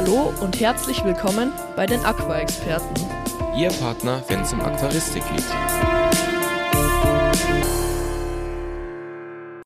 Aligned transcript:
Hallo 0.00 0.32
und 0.40 0.60
herzlich 0.60 1.02
willkommen 1.02 1.52
bei 1.74 1.84
den 1.84 1.98
Aqua-Experten. 2.04 2.94
Ihr 3.58 3.68
Partner, 3.80 4.22
wenn 4.28 4.42
es 4.42 4.52
um 4.52 4.60
Aquaristik 4.60 5.24
geht. 5.24 5.44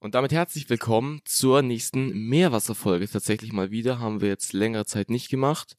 Und 0.00 0.14
damit 0.14 0.32
herzlich 0.32 0.70
willkommen 0.70 1.20
zur 1.26 1.60
nächsten 1.60 2.30
Meerwasserfolge. 2.30 3.10
Tatsächlich 3.10 3.52
mal 3.52 3.70
wieder, 3.70 3.98
haben 3.98 4.22
wir 4.22 4.28
jetzt 4.28 4.54
längere 4.54 4.86
Zeit 4.86 5.10
nicht 5.10 5.28
gemacht. 5.28 5.76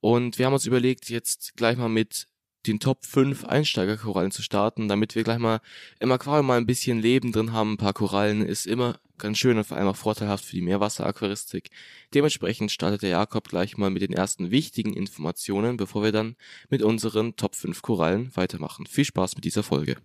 Und 0.00 0.40
wir 0.40 0.46
haben 0.46 0.54
uns 0.54 0.66
überlegt, 0.66 1.08
jetzt 1.08 1.52
gleich 1.54 1.76
mal 1.76 1.88
mit 1.88 2.26
den 2.68 2.80
Top 2.80 3.04
5 3.04 3.44
Einsteigerkorallen 3.44 4.30
zu 4.30 4.42
starten, 4.42 4.88
damit 4.88 5.14
wir 5.14 5.24
gleich 5.24 5.38
mal 5.38 5.60
im 5.98 6.12
Aquarium 6.12 6.46
mal 6.46 6.58
ein 6.58 6.66
bisschen 6.66 7.00
Leben 7.00 7.32
drin 7.32 7.52
haben. 7.52 7.72
Ein 7.72 7.76
paar 7.78 7.94
Korallen 7.94 8.46
ist 8.46 8.66
immer 8.66 9.00
ganz 9.18 9.38
schön 9.38 9.58
und 9.58 9.64
vor 9.64 9.76
allem 9.76 9.88
auch 9.88 9.96
vorteilhaft 9.96 10.44
für 10.44 10.56
die 10.56 10.62
Meerwasseraquaristik. 10.62 11.70
Dementsprechend 12.14 12.70
startet 12.70 13.02
der 13.02 13.10
Jakob 13.10 13.48
gleich 13.48 13.76
mal 13.76 13.90
mit 13.90 14.02
den 14.02 14.12
ersten 14.12 14.50
wichtigen 14.50 14.94
Informationen, 14.94 15.76
bevor 15.76 16.02
wir 16.04 16.12
dann 16.12 16.36
mit 16.68 16.82
unseren 16.82 17.36
Top 17.36 17.54
5 17.56 17.82
Korallen 17.82 18.30
weitermachen. 18.36 18.86
Viel 18.86 19.04
Spaß 19.04 19.34
mit 19.34 19.44
dieser 19.44 19.62
Folge. 19.62 19.96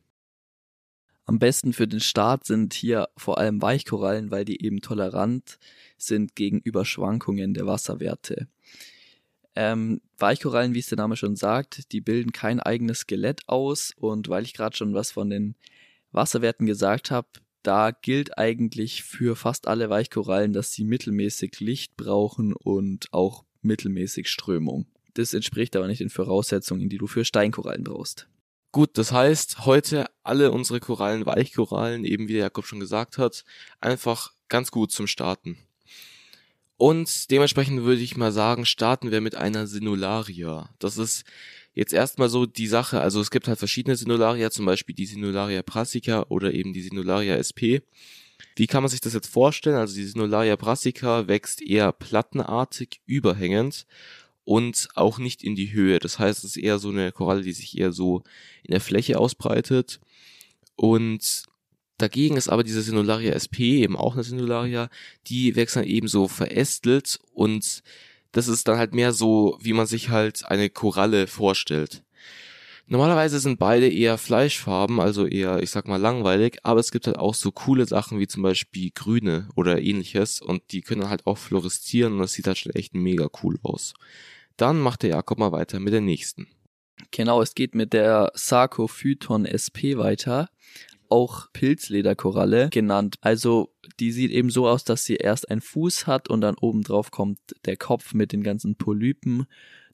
Am 1.25 1.39
besten 1.39 1.71
für 1.71 1.87
den 1.87 2.01
Start 2.01 2.45
sind 2.45 2.73
hier 2.73 3.07
vor 3.15 3.37
allem 3.37 3.61
Weichkorallen, 3.61 4.29
weil 4.29 4.43
die 4.43 4.63
eben 4.63 4.81
tolerant 4.81 5.57
sind 5.97 6.35
gegenüber 6.35 6.83
Schwankungen 6.83 7.53
der 7.53 7.65
Wasserwerte. 7.65 8.47
Ähm, 9.55 10.01
Weichkorallen, 10.17 10.73
wie 10.73 10.79
es 10.79 10.87
der 10.87 10.97
Name 10.97 11.15
schon 11.15 11.35
sagt, 11.35 11.91
die 11.91 12.01
bilden 12.01 12.31
kein 12.31 12.59
eigenes 12.59 12.99
Skelett 12.99 13.41
aus 13.47 13.91
und 13.95 14.29
weil 14.29 14.43
ich 14.43 14.53
gerade 14.53 14.75
schon 14.75 14.93
was 14.93 15.11
von 15.11 15.29
den 15.29 15.55
Wasserwerten 16.11 16.65
gesagt 16.65 17.11
habe, 17.11 17.27
da 17.61 17.91
gilt 17.91 18.37
eigentlich 18.37 19.03
für 19.03 19.35
fast 19.35 19.67
alle 19.67 19.89
Weichkorallen, 19.89 20.53
dass 20.53 20.73
sie 20.73 20.83
mittelmäßig 20.83 21.59
Licht 21.59 21.95
brauchen 21.95 22.53
und 22.53 23.07
auch 23.13 23.45
mittelmäßig 23.61 24.27
Strömung. 24.27 24.85
Das 25.13 25.33
entspricht 25.33 25.75
aber 25.75 25.87
nicht 25.87 26.01
den 26.01 26.09
Voraussetzungen, 26.09 26.89
die 26.89 26.97
du 26.97 27.07
für 27.07 27.23
Steinkorallen 27.23 27.83
brauchst. 27.83 28.27
Gut, 28.71 28.97
das 28.97 29.11
heißt, 29.11 29.65
heute 29.65 30.07
alle 30.23 30.51
unsere 30.51 30.79
Korallen, 30.79 31.25
Weichkorallen, 31.25 32.05
eben 32.05 32.27
wie 32.27 32.33
der 32.33 32.43
Jakob 32.43 32.65
schon 32.65 32.79
gesagt 32.79 33.19
hat, 33.19 33.45
einfach 33.79 34.33
ganz 34.49 34.71
gut 34.71 34.91
zum 34.91 35.05
Starten. 35.05 35.57
Und 36.83 37.31
dementsprechend 37.31 37.83
würde 37.83 38.01
ich 38.01 38.17
mal 38.17 38.33
sagen, 38.33 38.65
starten 38.65 39.09
wir 39.09 39.21
mit 39.21 39.35
einer 39.35 39.67
Sinularia. 39.67 40.69
Das 40.79 40.97
ist 40.97 41.23
jetzt 41.73 41.93
erstmal 41.93 42.27
so 42.27 42.45
die 42.45 42.67
Sache, 42.67 42.99
also 42.99 43.21
es 43.21 43.31
gibt 43.31 43.47
halt 43.47 43.57
verschiedene 43.57 43.95
Sinularia, 43.95 44.51
zum 44.51 44.65
Beispiel 44.65 44.93
die 44.93 45.05
Sinularia 45.05 45.61
brassica 45.65 46.25
oder 46.27 46.53
eben 46.53 46.73
die 46.73 46.81
Sinularia 46.81 47.37
sp. 47.39 47.87
Wie 48.57 48.67
kann 48.67 48.83
man 48.83 48.89
sich 48.89 48.99
das 48.99 49.13
jetzt 49.13 49.31
vorstellen? 49.31 49.77
Also 49.77 49.95
die 49.95 50.03
Sinularia 50.03 50.57
brassica 50.57 51.25
wächst 51.29 51.61
eher 51.61 51.93
plattenartig, 51.93 52.99
überhängend 53.05 53.87
und 54.43 54.89
auch 54.95 55.19
nicht 55.19 55.41
in 55.41 55.55
die 55.55 55.71
Höhe. 55.71 55.99
Das 55.99 56.19
heißt, 56.19 56.39
es 56.39 56.57
ist 56.57 56.61
eher 56.61 56.79
so 56.79 56.89
eine 56.89 57.13
Koralle, 57.13 57.43
die 57.43 57.53
sich 57.53 57.77
eher 57.77 57.93
so 57.93 58.23
in 58.61 58.71
der 58.71 58.81
Fläche 58.81 59.19
ausbreitet. 59.19 60.01
Und 60.75 61.45
dagegen 62.03 62.37
ist 62.37 62.49
aber 62.49 62.63
diese 62.63 62.81
Sinularia 62.81 63.33
sp 63.39 63.81
eben 63.81 63.95
auch 63.95 64.13
eine 64.13 64.23
Sinularia, 64.23 64.89
die 65.27 65.55
wächst 65.55 65.77
dann 65.77 65.85
eben 65.85 66.07
so 66.07 66.27
verästelt 66.27 67.19
und 67.33 67.81
das 68.33 68.47
ist 68.47 68.67
dann 68.67 68.77
halt 68.77 68.93
mehr 68.93 69.13
so, 69.13 69.57
wie 69.61 69.73
man 69.73 69.85
sich 69.85 70.09
halt 70.09 70.45
eine 70.45 70.69
Koralle 70.69 71.27
vorstellt. 71.27 72.03
Normalerweise 72.85 73.39
sind 73.39 73.59
beide 73.59 73.87
eher 73.87 74.17
Fleischfarben, 74.17 74.99
also 74.99 75.25
eher, 75.25 75.63
ich 75.63 75.69
sag 75.69 75.87
mal, 75.87 76.01
langweilig, 76.01 76.57
aber 76.63 76.81
es 76.81 76.91
gibt 76.91 77.07
halt 77.07 77.17
auch 77.17 77.33
so 77.33 77.51
coole 77.51 77.85
Sachen 77.85 78.19
wie 78.19 78.27
zum 78.27 78.43
Beispiel 78.43 78.91
Grüne 78.93 79.47
oder 79.55 79.81
ähnliches 79.81 80.41
und 80.41 80.73
die 80.73 80.81
können 80.81 81.09
halt 81.09 81.25
auch 81.25 81.37
fluoreszieren 81.37 82.13
und 82.13 82.19
das 82.19 82.33
sieht 82.33 82.47
halt 82.47 82.57
schon 82.57 82.73
echt 82.73 82.93
mega 82.93 83.29
cool 83.41 83.57
aus. 83.63 83.93
Dann 84.57 84.81
macht 84.81 85.03
der 85.03 85.11
Jakob 85.11 85.39
mal 85.39 85.53
weiter 85.53 85.79
mit 85.79 85.93
der 85.93 86.01
nächsten. 86.01 86.47
Genau, 87.11 87.41
es 87.41 87.55
geht 87.55 87.73
mit 87.73 87.93
der 87.93 88.31
Sarcophyton 88.35 89.45
sp 89.47 89.97
weiter 89.97 90.49
auch 91.13 91.45
Pilzlederkoralle 91.53 92.69
genannt. 92.71 93.17
Also 93.21 93.71
die 93.99 94.11
sieht 94.11 94.31
eben 94.31 94.49
so 94.49 94.67
aus, 94.67 94.83
dass 94.83 95.05
sie 95.05 95.15
erst 95.15 95.49
einen 95.51 95.61
Fuß 95.61 96.07
hat 96.07 96.27
und 96.27 96.41
dann 96.41 96.55
oben 96.55 96.81
drauf 96.81 97.11
kommt 97.11 97.37
der 97.65 97.77
Kopf 97.77 98.15
mit 98.15 98.31
den 98.31 98.41
ganzen 98.41 98.75
Polypen. 98.77 99.45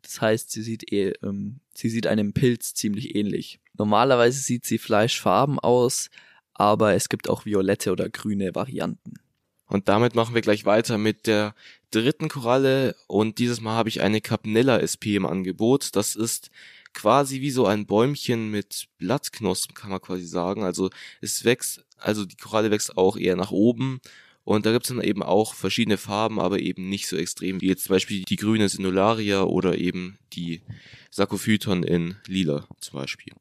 Das 0.02 0.22
heißt, 0.22 0.50
sie 0.50 0.62
sieht, 0.62 0.94
eh, 0.94 1.14
ähm, 1.22 1.60
sie 1.74 1.90
sieht 1.90 2.08
einem 2.08 2.32
Pilz 2.32 2.74
ziemlich 2.74 3.16
ähnlich. 3.16 3.60
Normalerweise 3.78 4.40
sieht 4.40 4.66
sie 4.66 4.78
fleischfarben 4.78 5.60
aus, 5.60 6.10
aber 6.54 6.94
es 6.94 7.10
gibt 7.10 7.30
auch 7.30 7.46
violette 7.46 7.92
oder 7.92 8.10
grüne 8.10 8.56
Varianten. 8.56 9.16
Und 9.68 9.90
damit 9.90 10.16
machen 10.16 10.36
wir 10.36 10.42
gleich 10.42 10.66
weiter 10.66 10.98
mit 10.98 11.28
der 11.28 11.54
dritten 11.92 12.30
Koralle 12.30 12.96
und 13.08 13.40
dieses 13.40 13.60
Mal 13.60 13.76
habe 13.76 13.90
ich 13.90 14.02
eine 14.02 14.22
Capnella 14.22 14.80
SP 14.80 15.18
im 15.18 15.26
Angebot. 15.26 15.98
Das 15.98 16.16
ist 16.16 16.50
quasi 16.94 17.42
wie 17.42 17.52
so 17.52 17.66
ein 17.66 17.86
Bäumchen 17.86 18.50
mit 18.52 18.88
Blattknospen, 18.98 19.76
kann 19.76 19.92
man 19.92 20.02
quasi 20.02 20.26
sagen. 20.26 20.64
Also 20.64 20.90
es 21.22 21.44
wächst, 21.46 21.86
also 21.98 22.26
die 22.26 22.36
Koralle 22.36 22.72
wächst 22.72 22.98
auch 22.98 23.18
eher 23.18 23.36
nach 23.36 23.52
oben. 23.52 24.00
Und 24.44 24.66
da 24.66 24.72
gibt's 24.72 24.90
dann 24.90 25.02
eben 25.02 25.22
auch 25.22 25.54
verschiedene 25.54 25.98
Farben, 25.98 26.40
aber 26.40 26.60
eben 26.60 26.90
nicht 26.90 27.08
so 27.08 27.18
extrem 27.18 27.62
wie 27.62 27.68
jetzt 27.68 27.84
zum 27.84 27.94
Beispiel 27.94 28.24
die 28.24 28.36
grüne 28.36 28.68
Sinularia 28.68 29.44
oder 29.44 29.78
eben 29.78 30.18
die 30.34 30.62
Sarkophyton 31.12 31.84
in 31.84 32.16
lila 32.26 32.68
zum 32.80 33.00
Beispiel. 33.00 33.34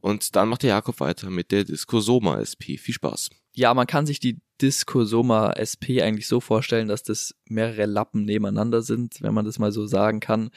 Und 0.00 0.36
dann 0.36 0.48
macht 0.48 0.62
der 0.62 0.70
Jakob 0.70 1.00
weiter 1.00 1.30
mit 1.30 1.50
der 1.50 1.64
Discosoma 1.64 2.38
SP. 2.38 2.78
Viel 2.78 2.94
Spaß. 2.94 3.30
Ja, 3.54 3.74
man 3.74 3.88
kann 3.88 4.06
sich 4.06 4.20
die 4.20 4.38
Discosoma 4.62 5.50
SP 5.58 5.98
eigentlich 6.00 6.28
so 6.28 6.40
vorstellen, 6.40 6.86
dass 6.86 7.02
das 7.02 7.34
mehrere 7.48 7.86
Lappen 7.86 8.24
nebeneinander 8.24 8.82
sind, 8.82 9.20
wenn 9.22 9.34
man 9.34 9.44
das 9.44 9.58
mal 9.58 9.72
so 9.72 9.86
sagen 9.86 10.20
kann. 10.20 10.50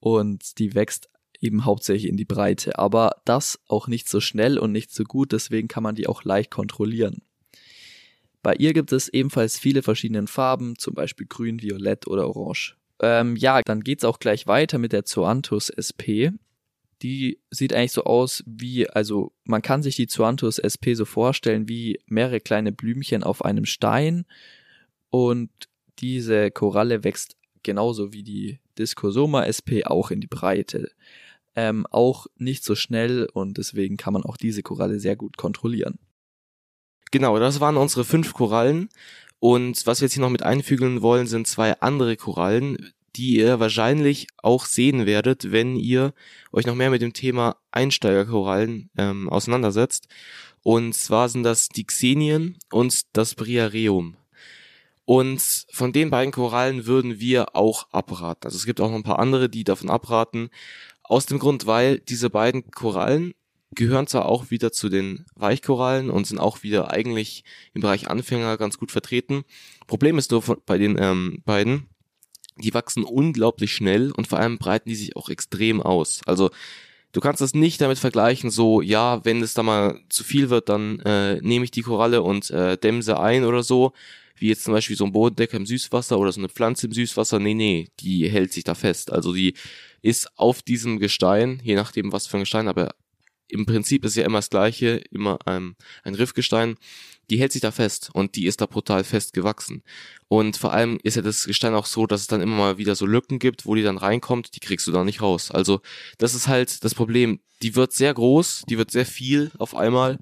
Und 0.00 0.58
die 0.58 0.74
wächst 0.74 1.10
eben 1.40 1.64
hauptsächlich 1.64 2.10
in 2.10 2.16
die 2.16 2.24
Breite, 2.24 2.78
aber 2.78 3.16
das 3.24 3.58
auch 3.68 3.88
nicht 3.88 4.08
so 4.08 4.20
schnell 4.20 4.58
und 4.58 4.72
nicht 4.72 4.92
so 4.92 5.04
gut, 5.04 5.32
deswegen 5.32 5.68
kann 5.68 5.82
man 5.82 5.94
die 5.94 6.06
auch 6.06 6.24
leicht 6.24 6.50
kontrollieren. 6.50 7.22
Bei 8.42 8.54
ihr 8.54 8.72
gibt 8.72 8.92
es 8.92 9.08
ebenfalls 9.08 9.58
viele 9.58 9.82
verschiedene 9.82 10.26
Farben, 10.26 10.78
zum 10.78 10.94
Beispiel 10.94 11.26
grün, 11.26 11.62
violett 11.62 12.06
oder 12.06 12.28
orange. 12.28 12.76
Ähm, 13.00 13.36
ja, 13.36 13.60
dann 13.62 13.82
geht's 13.82 14.04
auch 14.04 14.18
gleich 14.18 14.46
weiter 14.46 14.78
mit 14.78 14.92
der 14.92 15.04
Zoanthus 15.04 15.68
SP. 15.68 16.30
Die 17.02 17.40
sieht 17.50 17.74
eigentlich 17.74 17.92
so 17.92 18.04
aus 18.04 18.42
wie, 18.46 18.88
also 18.88 19.32
man 19.44 19.62
kann 19.62 19.82
sich 19.82 19.96
die 19.96 20.06
Zoanthus 20.06 20.58
SP 20.62 20.94
so 20.94 21.04
vorstellen 21.04 21.68
wie 21.68 21.98
mehrere 22.06 22.40
kleine 22.40 22.72
Blümchen 22.72 23.22
auf 23.22 23.44
einem 23.44 23.66
Stein 23.66 24.24
und 25.10 25.50
diese 25.98 26.50
Koralle 26.50 27.04
wächst 27.04 27.36
genauso 27.62 28.12
wie 28.12 28.22
die 28.22 28.60
Discosoma 28.78 29.44
SP 29.44 29.84
auch 29.84 30.10
in 30.10 30.20
die 30.20 30.26
Breite 30.26 30.90
ähm, 31.56 31.86
auch 31.90 32.26
nicht 32.36 32.64
so 32.64 32.74
schnell 32.74 33.28
und 33.32 33.58
deswegen 33.58 33.96
kann 33.96 34.12
man 34.12 34.24
auch 34.24 34.36
diese 34.36 34.62
Koralle 34.62 35.00
sehr 35.00 35.16
gut 35.16 35.36
kontrollieren. 35.36 35.98
Genau, 37.10 37.38
das 37.38 37.60
waren 37.60 37.76
unsere 37.76 38.04
fünf 38.04 38.34
Korallen 38.34 38.88
und 39.38 39.86
was 39.86 40.00
wir 40.00 40.06
jetzt 40.06 40.14
hier 40.14 40.22
noch 40.22 40.30
mit 40.30 40.42
einfügen 40.42 41.02
wollen, 41.02 41.26
sind 41.26 41.46
zwei 41.46 41.80
andere 41.80 42.16
Korallen, 42.16 42.92
die 43.16 43.36
ihr 43.36 43.60
wahrscheinlich 43.60 44.28
auch 44.42 44.66
sehen 44.66 45.06
werdet, 45.06 45.50
wenn 45.50 45.76
ihr 45.76 46.12
euch 46.52 46.66
noch 46.66 46.74
mehr 46.74 46.90
mit 46.90 47.02
dem 47.02 47.12
Thema 47.12 47.56
Einsteigerkorallen 47.70 48.90
ähm, 48.96 49.28
auseinandersetzt. 49.28 50.08
Und 50.62 50.94
zwar 50.94 51.28
sind 51.28 51.42
das 51.42 51.68
die 51.68 51.84
Xenien 51.84 52.58
und 52.70 53.16
das 53.16 53.34
Briareum. 53.34 54.16
Und 55.04 55.66
von 55.70 55.92
den 55.92 56.10
beiden 56.10 56.32
Korallen 56.32 56.86
würden 56.86 57.20
wir 57.20 57.54
auch 57.54 57.86
abraten. 57.92 58.46
Also 58.46 58.56
es 58.56 58.66
gibt 58.66 58.80
auch 58.80 58.90
noch 58.90 58.96
ein 58.96 59.04
paar 59.04 59.20
andere, 59.20 59.48
die 59.48 59.62
davon 59.62 59.88
abraten. 59.88 60.50
Aus 61.08 61.26
dem 61.26 61.38
Grund, 61.38 61.66
weil 61.66 62.00
diese 62.00 62.30
beiden 62.30 62.70
Korallen 62.70 63.34
gehören 63.72 64.06
zwar 64.06 64.26
auch 64.26 64.50
wieder 64.50 64.72
zu 64.72 64.88
den 64.88 65.26
Weichkorallen 65.34 66.10
und 66.10 66.26
sind 66.26 66.38
auch 66.38 66.62
wieder 66.62 66.90
eigentlich 66.90 67.44
im 67.74 67.82
Bereich 67.82 68.08
Anfänger 68.08 68.56
ganz 68.56 68.78
gut 68.78 68.90
vertreten. 68.90 69.44
Problem 69.86 70.18
ist 70.18 70.30
nur 70.30 70.42
bei 70.66 70.78
den 70.78 70.96
ähm, 70.98 71.42
beiden, 71.44 71.88
die 72.56 72.74
wachsen 72.74 73.04
unglaublich 73.04 73.72
schnell 73.72 74.10
und 74.12 74.26
vor 74.26 74.38
allem 74.38 74.58
breiten 74.58 74.88
die 74.88 74.94
sich 74.94 75.14
auch 75.16 75.28
extrem 75.28 75.82
aus. 75.82 76.22
Also 76.26 76.50
du 77.12 77.20
kannst 77.20 77.40
das 77.40 77.54
nicht 77.54 77.80
damit 77.80 77.98
vergleichen, 77.98 78.50
so 78.50 78.80
ja, 78.80 79.24
wenn 79.24 79.42
es 79.42 79.54
da 79.54 79.62
mal 79.62 80.00
zu 80.08 80.24
viel 80.24 80.50
wird, 80.50 80.68
dann 80.68 81.00
äh, 81.00 81.40
nehme 81.42 81.64
ich 81.64 81.70
die 81.70 81.82
Koralle 81.82 82.22
und 82.22 82.50
äh, 82.50 82.78
dämme 82.78 83.02
sie 83.02 83.18
ein 83.18 83.44
oder 83.44 83.62
so 83.62 83.92
wie 84.38 84.48
jetzt 84.48 84.64
zum 84.64 84.74
Beispiel 84.74 84.96
so 84.96 85.04
ein 85.04 85.12
Bodendecker 85.12 85.56
im 85.56 85.66
Süßwasser 85.66 86.18
oder 86.18 86.32
so 86.32 86.40
eine 86.40 86.48
Pflanze 86.48 86.86
im 86.86 86.92
Süßwasser. 86.92 87.38
Nee, 87.38 87.54
nee, 87.54 87.88
die 88.00 88.28
hält 88.28 88.52
sich 88.52 88.64
da 88.64 88.74
fest. 88.74 89.12
Also 89.12 89.32
die 89.32 89.54
ist 90.02 90.28
auf 90.38 90.62
diesem 90.62 90.98
Gestein, 90.98 91.60
je 91.62 91.74
nachdem 91.74 92.12
was 92.12 92.26
für 92.26 92.36
ein 92.36 92.40
Gestein, 92.40 92.68
aber 92.68 92.94
im 93.48 93.66
Prinzip 93.66 94.04
ist 94.04 94.16
ja 94.16 94.24
immer 94.24 94.38
das 94.38 94.50
gleiche, 94.50 95.02
immer 95.10 95.38
ähm, 95.46 95.76
ein 96.02 96.14
Riffgestein, 96.14 96.76
die 97.30 97.38
hält 97.38 97.52
sich 97.52 97.62
da 97.62 97.72
fest 97.72 98.10
und 98.12 98.36
die 98.36 98.46
ist 98.46 98.60
da 98.60 98.66
brutal 98.66 99.04
fest 99.04 99.32
gewachsen. 99.32 99.82
Und 100.28 100.56
vor 100.56 100.72
allem 100.72 100.98
ist 101.02 101.16
ja 101.16 101.22
das 101.22 101.44
Gestein 101.44 101.74
auch 101.74 101.86
so, 101.86 102.06
dass 102.06 102.20
es 102.20 102.26
dann 102.26 102.40
immer 102.40 102.56
mal 102.56 102.78
wieder 102.78 102.94
so 102.94 103.06
Lücken 103.06 103.38
gibt, 103.38 103.66
wo 103.66 103.74
die 103.74 103.82
dann 103.82 103.98
reinkommt, 103.98 104.54
die 104.54 104.60
kriegst 104.60 104.86
du 104.86 104.92
da 104.92 105.04
nicht 105.04 105.22
raus. 105.22 105.50
Also 105.50 105.80
das 106.18 106.34
ist 106.34 106.48
halt 106.48 106.84
das 106.84 106.94
Problem. 106.94 107.40
Die 107.62 107.74
wird 107.74 107.92
sehr 107.92 108.14
groß, 108.14 108.64
die 108.68 108.78
wird 108.78 108.90
sehr 108.90 109.06
viel 109.06 109.50
auf 109.58 109.74
einmal. 109.74 110.18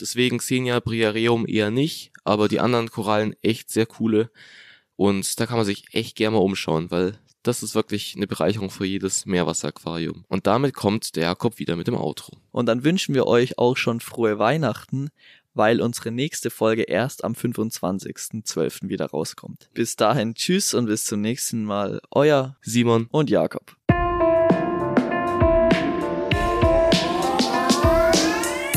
Deswegen 0.00 0.38
Xenia 0.38 0.80
Briareum 0.80 1.46
eher 1.46 1.70
nicht, 1.70 2.12
aber 2.26 2.48
die 2.48 2.60
anderen 2.60 2.90
Korallen 2.90 3.34
echt 3.42 3.70
sehr 3.70 3.86
coole. 3.86 4.30
Und 4.96 5.38
da 5.38 5.46
kann 5.46 5.56
man 5.56 5.66
sich 5.66 5.84
echt 5.92 6.16
gerne 6.16 6.36
mal 6.36 6.42
umschauen, 6.42 6.90
weil 6.90 7.18
das 7.42 7.62
ist 7.62 7.74
wirklich 7.74 8.14
eine 8.16 8.26
Bereicherung 8.26 8.70
für 8.70 8.84
jedes 8.84 9.26
Meerwasseraquarium. 9.26 10.24
Und 10.28 10.46
damit 10.46 10.74
kommt 10.74 11.16
der 11.16 11.24
Jakob 11.24 11.58
wieder 11.58 11.76
mit 11.76 11.86
dem 11.86 11.94
Outro. 11.94 12.38
Und 12.50 12.66
dann 12.66 12.82
wünschen 12.82 13.14
wir 13.14 13.26
euch 13.26 13.58
auch 13.58 13.76
schon 13.76 14.00
frohe 14.00 14.38
Weihnachten, 14.38 15.10
weil 15.54 15.80
unsere 15.80 16.10
nächste 16.10 16.50
Folge 16.50 16.82
erst 16.82 17.24
am 17.24 17.32
25.12. 17.32 18.88
wieder 18.88 19.06
rauskommt. 19.06 19.70
Bis 19.74 19.96
dahin, 19.96 20.34
tschüss 20.34 20.74
und 20.74 20.86
bis 20.86 21.04
zum 21.04 21.20
nächsten 21.20 21.64
Mal. 21.64 22.00
Euer 22.10 22.56
Simon 22.62 23.06
und 23.10 23.30
Jakob. 23.30 23.76